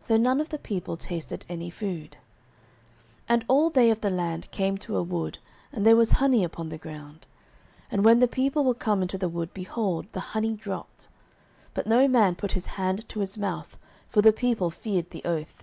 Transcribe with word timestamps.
So 0.00 0.16
none 0.16 0.40
of 0.40 0.48
the 0.48 0.58
people 0.58 0.96
tasted 0.96 1.44
any 1.48 1.70
food. 1.70 2.16
09:014:025 3.28 3.28
And 3.28 3.44
all 3.46 3.70
they 3.70 3.90
of 3.92 4.00
the 4.00 4.10
land 4.10 4.50
came 4.50 4.76
to 4.78 4.96
a 4.96 5.04
wood; 5.04 5.38
and 5.72 5.86
there 5.86 5.94
was 5.94 6.10
honey 6.18 6.42
upon 6.42 6.68
the 6.68 6.78
ground. 6.78 7.26
09:014:026 7.92 7.92
And 7.92 8.04
when 8.04 8.18
the 8.18 8.26
people 8.26 8.64
were 8.64 8.74
come 8.74 9.02
into 9.02 9.18
the 9.18 9.28
wood, 9.28 9.54
behold, 9.54 10.06
the 10.10 10.18
honey 10.34 10.54
dropped; 10.54 11.06
but 11.74 11.86
no 11.86 12.08
man 12.08 12.34
put 12.34 12.50
his 12.54 12.66
hand 12.74 13.08
to 13.10 13.20
his 13.20 13.38
mouth: 13.38 13.76
for 14.08 14.20
the 14.20 14.32
people 14.32 14.70
feared 14.72 15.10
the 15.10 15.22
oath. 15.24 15.62